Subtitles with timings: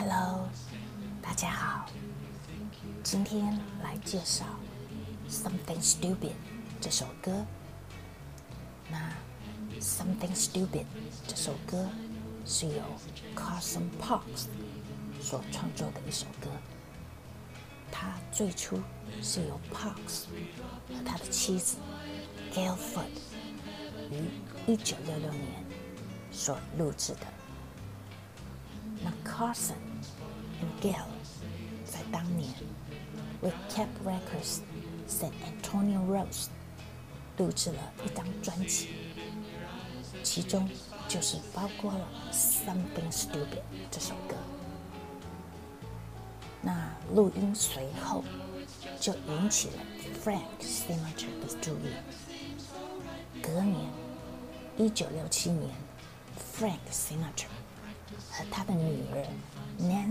[0.00, 0.48] Hello，
[1.20, 1.86] 大家好，
[3.02, 4.44] 今天来介绍
[5.32, 6.14] 《Something Stupid》
[6.80, 7.44] 这首歌。
[8.88, 8.96] 那
[9.82, 10.82] 《Something Stupid》
[11.26, 11.88] 这首歌
[12.46, 12.80] 是由
[13.34, 14.46] Carson Parks
[15.20, 16.48] 所创作的一首歌。
[17.90, 18.80] 他最初
[19.20, 20.26] 是由 Parks
[20.94, 21.76] 和他的妻子
[22.54, 23.08] Gail Ford
[24.12, 24.30] 于
[24.76, 25.64] 1966年
[26.30, 27.26] 所录制的。
[29.00, 29.74] 那 Carson
[30.60, 31.06] 和 Gail
[31.84, 32.52] 在当年
[33.40, 34.60] 为 Cap Records
[35.08, 36.48] San Antonio Rose
[37.36, 38.88] 录制了一张专辑，
[40.22, 40.68] 其中
[41.06, 43.46] 就是包括了《Something Stupid》
[43.90, 44.34] 这首歌。
[46.60, 48.24] 那录音随后
[49.00, 49.74] 就引起了
[50.24, 51.92] Frank Sinatra 的注意。
[53.40, 53.88] 隔年，
[54.76, 55.70] 一九六七年
[56.58, 57.46] ，Frank Sinatra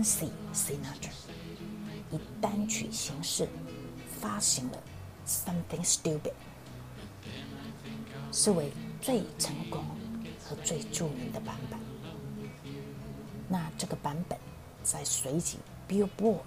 [0.02, 1.10] C CINER
[2.10, 3.48] 以单曲形式
[4.20, 4.82] 发行了
[5.30, 6.20] 《Something Stupid》，
[8.32, 9.84] 是为最成功
[10.44, 11.78] 和最著名的版本。
[13.48, 14.38] 那这个版本
[14.82, 16.42] 在随即 Billboard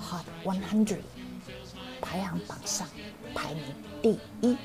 [0.00, 0.98] Hot 100
[2.00, 2.86] 排行榜上
[3.34, 3.64] 排名
[4.02, 4.56] 第一，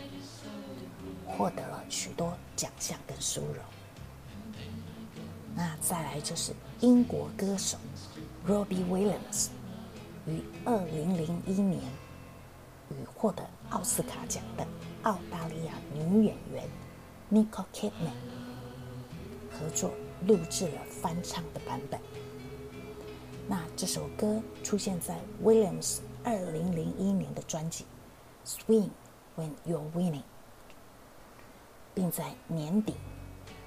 [1.25, 3.63] 获得了许多奖项跟殊荣。
[5.55, 6.51] 那再来就是
[6.81, 7.77] 英国歌手
[8.47, 9.49] Robbie Williams
[10.25, 11.81] 于二零零一年
[12.89, 14.65] 与获得奥斯卡奖的
[15.03, 16.67] 澳大利亚女演员
[17.31, 18.13] Nicole Kidman
[19.51, 19.91] 合作
[20.25, 21.99] 录制了翻唱的版本。
[23.47, 27.85] 那这首歌出现在 Williams 二零零一年的专辑
[28.49, 28.89] 《Swing
[29.35, 30.19] When You're Winning》，
[31.93, 32.95] 并在年底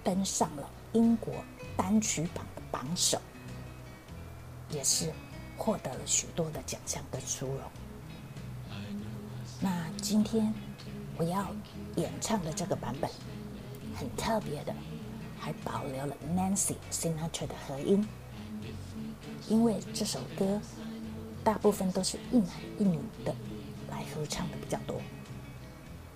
[0.02, 1.34] 登上了英国
[1.76, 3.20] 单曲榜的榜首，
[4.70, 5.12] 也是
[5.54, 7.60] 获得了许多的奖项跟殊荣。
[9.60, 10.50] 那今天
[11.18, 11.54] 我要
[11.96, 13.10] 演唱的这个版本
[13.94, 14.74] 很特别的，
[15.38, 18.08] 还保留了 Nancy Sinatra 的和音。
[19.48, 20.58] 因为这首歌
[21.44, 23.34] 大部分都是一男一女的
[23.90, 24.98] 来合唱的比较多，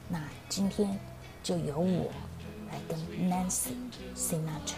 [0.09, 0.99] 那今天
[1.43, 2.11] 就由我
[2.72, 2.98] 来跟
[3.30, 3.76] Nancy
[4.16, 4.78] Sinatra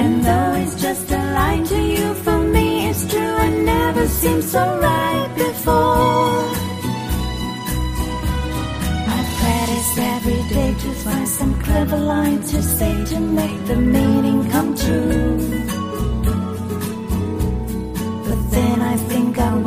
[0.00, 4.44] And though it's just a lie to you, for me it's true, it never seemed
[4.44, 6.40] so right before.
[9.16, 14.50] I practice every day to find some clever line to say to make the meaning
[14.50, 15.36] come true.
[18.26, 19.57] But then I think I'll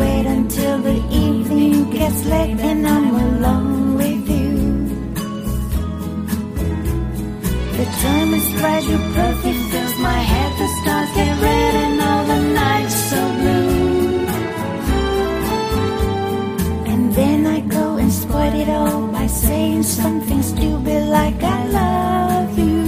[20.01, 22.81] something stupid like I love you.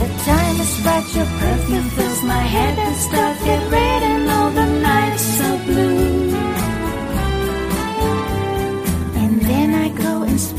[0.00, 3.42] The time is right, your perfume fills my head and stars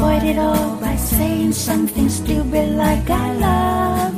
[0.04, 4.13] Spoil it all by saying something stupid like I love